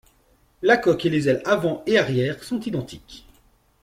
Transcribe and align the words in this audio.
La 0.63 0.77
coque 0.77 1.05
et 1.05 1.11
les 1.11 1.29
ailes 1.29 1.43
avant 1.45 1.83
et 1.85 1.99
arrière 1.99 2.43
sont 2.43 2.59
identiques. 2.61 3.23